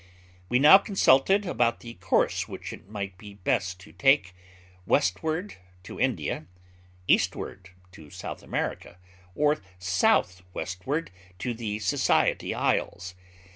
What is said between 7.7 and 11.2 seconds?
to South America, or south westward